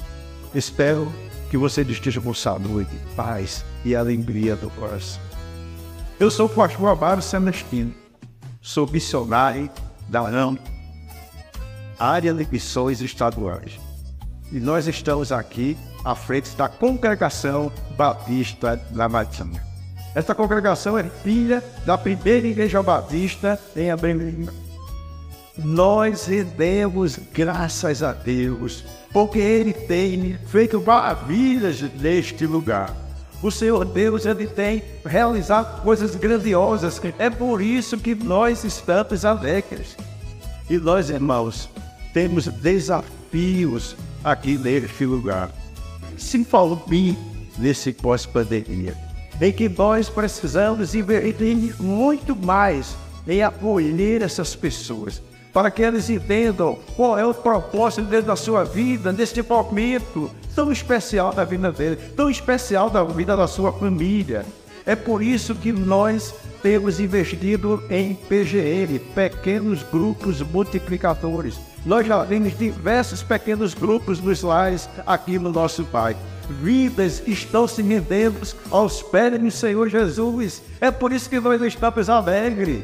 Espero 0.54 1.12
que 1.50 1.58
você 1.58 1.82
esteja 1.84 2.20
com 2.20 2.34
saúde, 2.34 2.90
paz 3.16 3.64
e 3.86 3.96
alegria 3.96 4.58
do 4.58 4.70
coração. 4.72 5.22
Eu 6.20 6.30
sou 6.30 6.48
o 6.48 6.50
pastor 6.50 6.90
Amaro 6.90 7.22
Celestino, 7.22 7.94
sou 8.62 8.86
missionário 8.90 9.70
da 10.10 10.22
AM, 10.22 10.60
área 11.98 12.34
de 12.34 12.48
missões 12.52 13.02
estaduais. 13.02 13.80
E 14.52 14.60
nós 14.60 14.88
estamos 14.88 15.32
aqui 15.32 15.78
à 16.04 16.16
frente 16.16 16.54
da 16.58 16.68
Congregação 16.68 17.72
Batista 17.96 18.76
da 18.92 19.08
Matinha. 19.08 19.67
Esta 20.18 20.34
congregação 20.34 20.98
é 20.98 21.04
filha 21.04 21.64
da 21.86 21.96
primeira 21.96 22.48
igreja 22.48 22.82
batista 22.82 23.60
em 23.76 23.92
Abreu. 23.92 24.18
Nós 25.56 26.26
rendemos 26.26 27.20
graças 27.32 28.02
a 28.02 28.14
Deus, 28.14 28.84
porque 29.14 29.38
Ele 29.38 29.74
tem 29.74 30.36
feito 30.48 30.82
maravilhas 30.82 31.82
neste 32.02 32.48
lugar. 32.48 32.96
O 33.44 33.52
Senhor 33.52 33.86
Deus 33.86 34.26
ele 34.26 34.48
tem 34.48 34.82
realizado 35.06 35.84
coisas 35.84 36.16
grandiosas. 36.16 37.00
É 37.20 37.30
por 37.30 37.62
isso 37.62 37.96
que 38.00 38.16
nós 38.16 38.64
estamos 38.64 39.24
alegres. 39.24 39.96
E 40.68 40.80
nós, 40.80 41.12
irmãos, 41.12 41.70
temos 42.12 42.48
desafios 42.48 43.96
aqui 44.24 44.58
neste 44.58 45.06
lugar. 45.06 45.52
Se 46.18 46.44
falou 46.44 46.84
bem 46.88 47.16
nesse 47.60 47.94
pós-pandemia, 47.94 49.07
em 49.42 49.52
que 49.52 49.70
nós 49.70 50.10
precisamos 50.10 50.96
investir 50.96 51.76
muito 51.80 52.36
mais 52.36 52.96
em 53.28 53.44
acolher 53.44 54.22
essas 54.22 54.56
pessoas, 54.56 55.22
para 55.54 55.70
que 55.70 55.82
eles 55.82 56.10
entendam 56.10 56.78
qual 56.96 57.18
é 57.18 57.26
o 57.26 57.34
propósito 57.34 58.04
dentro 58.08 58.28
da 58.28 58.36
sua 58.36 58.64
vida, 58.64 59.12
neste 59.12 59.42
momento 59.42 60.32
tão 60.56 60.72
especial 60.72 61.34
da 61.34 61.44
vida 61.44 61.72
dele, 61.72 61.98
tão 62.16 62.30
especial 62.30 62.90
da 62.90 63.04
vida 63.04 63.36
da 63.38 63.48
sua 63.48 63.72
família. 63.72 64.46
É 64.86 64.96
por 64.96 65.22
isso 65.22 65.54
que 65.54 65.72
nós 65.72 66.34
temos 66.64 67.00
investido 67.00 67.84
em 67.90 68.16
PGM, 68.16 69.00
pequenos 69.14 69.84
grupos 69.84 70.42
multiplicadores. 70.42 71.60
Nós 71.86 72.08
já 72.08 72.26
temos 72.26 72.58
diversos 72.58 73.22
pequenos 73.22 73.74
grupos 73.74 74.20
nos 74.20 74.42
lares 74.42 74.90
aqui 75.06 75.38
no 75.38 75.52
nosso 75.52 75.84
Pai. 75.86 76.16
Vidas 76.50 77.22
estão 77.28 77.68
se 77.68 77.82
rendendo 77.82 78.40
aos 78.72 79.02
pés 79.02 79.40
do 79.40 79.52
Senhor 79.52 79.90
Jesus. 79.90 80.62
É 80.80 80.92
por 80.92 81.12
isso 81.12 81.30
que 81.30 81.40
nós 81.40 81.62
estamos 81.62 82.10
alegres. 82.10 82.84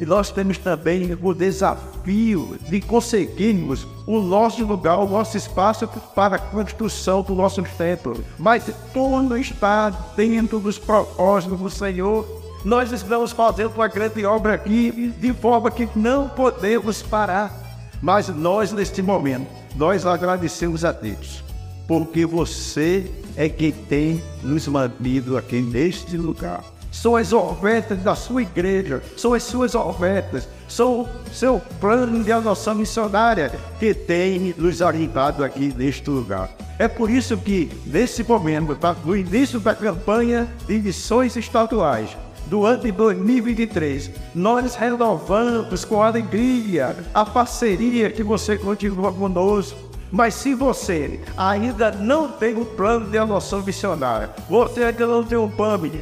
E 0.00 0.06
nós 0.06 0.30
temos 0.30 0.58
também 0.58 1.18
o 1.20 1.34
desafio 1.34 2.56
de 2.68 2.80
conseguirmos 2.80 3.86
o 4.06 4.20
nosso 4.20 4.64
lugar, 4.64 4.98
o 4.98 5.08
nosso 5.08 5.36
espaço 5.36 5.88
para 6.14 6.36
a 6.36 6.38
construção 6.38 7.22
do 7.22 7.34
nosso 7.34 7.62
templo. 7.76 8.22
Mas 8.38 8.70
tudo 8.92 9.36
está 9.36 9.90
dentro 10.14 10.60
dos 10.60 10.78
propósitos 10.78 11.58
do 11.58 11.68
Senhor. 11.68 12.24
Nós 12.64 12.92
estamos 12.92 13.32
fazendo 13.32 13.74
uma 13.74 13.88
grande 13.88 14.24
obra 14.24 14.54
aqui, 14.54 15.12
de 15.18 15.32
forma 15.32 15.70
que 15.70 15.88
não 15.96 16.28
podemos 16.28 17.02
parar. 17.02 17.52
Mas 18.00 18.28
nós, 18.28 18.70
neste 18.70 19.02
momento, 19.02 19.48
nós 19.74 20.06
agradecemos 20.06 20.84
a 20.84 20.92
Deus, 20.92 21.42
porque 21.88 22.24
você 22.24 23.10
é 23.36 23.48
quem 23.48 23.72
tem 23.72 24.22
nos 24.44 24.68
mantido 24.68 25.36
aqui 25.36 25.60
neste 25.60 26.16
lugar 26.16 26.62
são 26.90 27.16
as 27.16 27.32
ofertas 27.32 27.98
da 28.02 28.14
sua 28.14 28.42
igreja, 28.42 29.02
são 29.16 29.34
as 29.34 29.42
suas 29.42 29.74
ofertas, 29.74 30.48
são 30.66 31.02
o 31.02 31.08
seu 31.32 31.60
plano 31.80 32.24
de 32.24 32.32
adoção 32.32 32.74
missionária 32.74 33.52
que 33.78 33.94
tem 33.94 34.54
nos 34.56 34.80
orientado 34.80 35.44
aqui 35.44 35.72
neste 35.76 36.08
lugar. 36.10 36.50
É 36.78 36.88
por 36.88 37.10
isso 37.10 37.36
que, 37.36 37.70
nesse 37.86 38.22
momento, 38.22 38.76
no 39.04 39.16
início 39.16 39.60
da 39.60 39.74
campanha 39.74 40.48
de 40.66 40.78
missões 40.78 41.36
estaduais, 41.36 42.16
do 42.46 42.64
ano 42.64 42.82
de 42.82 42.92
2023, 42.92 44.10
nós 44.34 44.74
renovamos 44.74 45.84
com 45.84 46.02
alegria 46.02 46.96
a 47.12 47.24
parceria 47.24 48.10
que 48.10 48.22
você 48.22 48.56
continua 48.56 49.12
conosco 49.12 49.87
Mas 50.10 50.34
se 50.34 50.54
você 50.54 51.20
ainda 51.36 51.90
não 51.90 52.28
tem 52.28 52.56
um 52.56 52.64
plano 52.64 53.10
de 53.10 53.18
adoção 53.18 53.62
missionária, 53.62 54.30
você 54.48 54.84
ainda 54.84 55.06
não 55.06 55.22
tem 55.22 55.36
um 55.36 55.48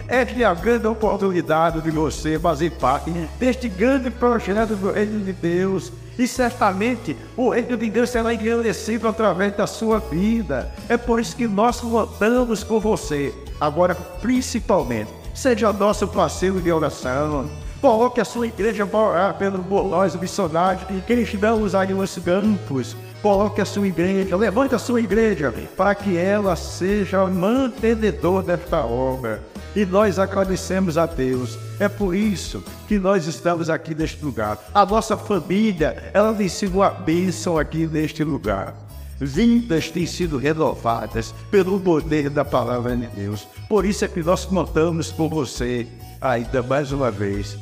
esta 0.09 0.41
é 0.41 0.45
a 0.45 0.55
grande 0.55 0.87
oportunidade 0.87 1.81
de 1.81 1.91
você 1.91 2.39
fazer 2.39 2.71
parte 2.73 3.11
deste 3.39 3.69
grande 3.69 4.11
projeto 4.11 4.77
do 4.77 4.93
Reino 4.93 5.25
de 5.25 5.33
Deus. 5.33 5.93
E 6.19 6.27
certamente 6.27 7.17
o 7.37 7.51
reino 7.51 7.77
de 7.77 7.91
Deus 7.91 8.11
será 8.11 8.33
engrandecido 8.33 9.07
através 9.07 9.55
da 9.57 9.67
sua 9.67 9.99
vida. 9.99 10.73
É 10.89 10.97
por 10.97 11.21
isso 11.21 11.37
que 11.37 11.47
nós 11.47 11.81
contamos 11.81 12.65
com 12.65 12.81
você. 12.81 13.35
Agora, 13.61 13.95
principalmente, 13.95 15.11
seja 15.35 15.73
nosso 15.73 16.09
parceiro 16.09 16.61
de 16.61 16.73
oração. 16.73 17.49
Coloque 17.81 18.21
a 18.21 18.25
sua 18.25 18.47
igreja 18.47 18.87
para 18.87 18.99
orar 18.99 19.35
pelo 19.35 19.59
nós 19.89 20.17
missionários 20.17 20.85
que 21.07 21.13
estamos 21.13 21.75
aí 21.75 21.93
nos 21.93 22.17
campos. 22.19 22.97
Coloque 23.27 23.61
a 23.61 23.65
sua 23.65 23.89
igreja, 23.89 24.37
levante 24.37 24.77
a 24.77 24.79
sua 24.79 25.01
igreja 25.01 25.53
para 25.77 25.97
que 25.97 26.17
ela 26.17 26.55
seja 26.55 27.27
mantenedor 27.27 28.45
desta 28.45 28.87
obra. 28.87 29.43
E 29.75 29.85
nós 29.85 30.17
agradecemos 30.17 30.97
a 30.97 31.07
Deus. 31.07 31.59
É 31.81 31.89
por 31.89 32.15
isso 32.15 32.63
que 32.87 33.01
nós 33.01 33.27
estamos 33.27 33.69
aqui 33.69 33.97
neste 33.97 34.25
lugar. 34.25 34.57
A 34.73 34.87
nossa 34.87 35.17
família, 35.17 36.09
ela 36.15 36.33
tem 36.33 36.49
sido 36.49 36.77
uma 36.77 36.89
bênção 36.89 37.59
aqui 37.59 37.85
neste 37.85 38.23
lugar. 38.23 38.77
Vidas 39.19 39.91
têm 39.91 40.07
sido 40.07 40.39
renovadas 40.39 41.35
pelo 41.51 41.81
poder 41.81 42.31
da 42.31 42.45
palavra 42.45 42.97
de 42.97 43.09
Deus. 43.09 43.45
Por 43.69 43.85
isso 43.85 44.05
é 44.05 44.09
que 44.09 44.23
nós 44.23 44.45
contamos 44.45 45.11
com 45.11 45.29
você 45.29 45.89
ainda 46.21 46.63
mais 46.63 46.93
uma 46.93 47.11
vez. 47.11 47.59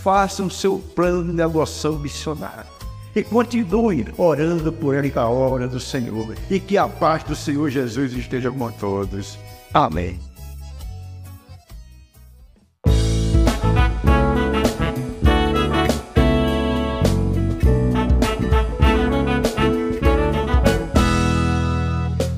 Faça 0.00 0.44
o 0.44 0.50
seu 0.50 0.78
plano 0.78 1.34
de 1.34 1.42
adoção 1.42 1.98
missionária 1.98 2.77
e 3.18 3.24
continue 3.24 4.06
orando 4.16 4.72
por 4.72 4.94
esta 4.94 5.26
obra 5.28 5.66
do 5.66 5.80
Senhor 5.80 6.36
e 6.48 6.60
que 6.60 6.78
a 6.78 6.86
paz 6.86 7.24
do 7.24 7.34
Senhor 7.34 7.68
Jesus 7.68 8.12
esteja 8.12 8.48
com 8.48 8.70
todos. 8.70 9.36
Amém. 9.74 10.20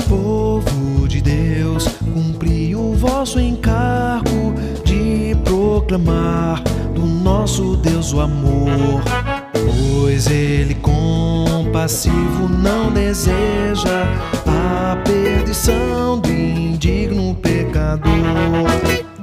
Povo 0.08 1.06
de 1.06 1.20
Deus, 1.20 1.88
cumpri 1.98 2.74
o 2.74 2.94
vosso 2.94 3.38
encargo 3.38 4.54
de 4.82 5.36
proclamar 5.44 6.62
do 6.94 7.04
nosso 7.04 7.76
Deus 7.76 8.14
o 8.14 8.20
amor 8.20 9.19
Pois 9.66 10.26
ele 10.26 10.74
compassivo 10.76 12.48
não 12.48 12.90
deseja 12.92 14.06
a 14.46 14.96
perdição 15.04 16.18
do 16.18 16.30
indigno 16.30 17.34
pecador. 17.34 18.10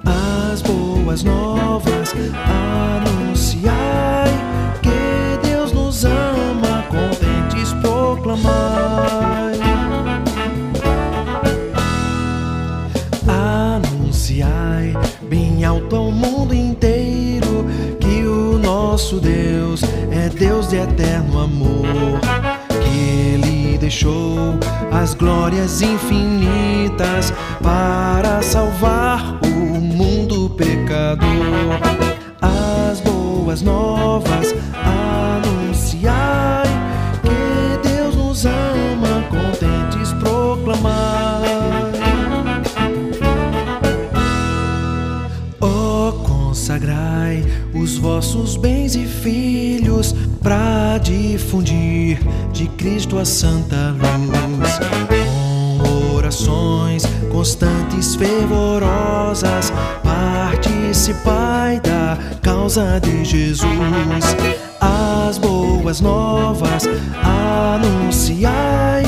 As 0.05 0.61
boas 0.61 1.23
novas 1.23 2.13
as 25.01 25.13
glórias 25.13 25.81
infinitas 25.81 27.31
para 27.61 28.41
salvar 28.41 29.39
o 29.43 29.79
mundo 29.79 30.49
pecador. 30.51 31.27
As 32.41 32.99
boas 33.01 33.61
novas 33.61 34.55
anunciai 34.73 36.65
que 37.21 37.87
Deus 37.87 38.15
nos 38.15 38.45
ama, 38.45 39.23
contentes 39.29 40.11
proclamar. 40.13 41.43
Oh, 45.61 46.11
consagrai 46.25 47.45
os 47.73 47.97
vossos 47.97 48.57
bens 48.57 48.95
e 48.95 49.05
filhos 49.05 50.15
para 50.41 50.97
difundir 50.97 52.19
de 52.51 52.67
Cristo 52.69 53.19
a 53.19 53.25
santa 53.25 53.91
luz. 53.91 54.06
Constantes, 57.27 58.15
fervorosas, 58.15 59.71
participai 60.03 61.79
da 61.79 62.17
causa 62.41 62.99
de 62.99 63.23
Jesus. 63.23 63.65
As 64.79 65.37
boas 65.37 66.01
novas 66.01 66.83
anunciai 67.23 69.03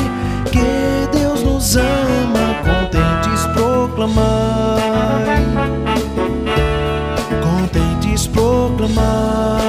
que 0.52 1.18
Deus 1.18 1.44
nos 1.44 1.78
ama, 1.78 2.56
contentes 2.64 3.46
proclamai. 3.54 5.46
Contentes 7.42 8.28
proclamar. 8.28 9.69